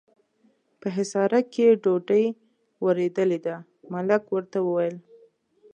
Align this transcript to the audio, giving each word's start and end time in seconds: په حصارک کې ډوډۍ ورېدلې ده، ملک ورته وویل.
په 0.79 0.87
حصارک 0.95 1.45
کې 1.55 1.67
ډوډۍ 1.83 2.25
ورېدلې 2.85 3.39
ده، 3.45 3.55
ملک 3.93 4.23
ورته 4.33 4.57
وویل. 4.63 4.95